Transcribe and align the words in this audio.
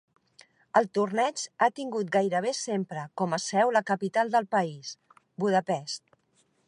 El 0.79 0.87
torneig 0.97 1.43
ha 1.65 1.67
tingut 1.79 2.09
gairebé 2.15 2.53
sempre 2.61 3.03
com 3.23 3.37
a 3.37 3.39
seu 3.45 3.75
la 3.77 3.85
capital 3.91 4.33
del 4.37 4.49
país, 4.57 4.95
Budapest. 5.45 6.05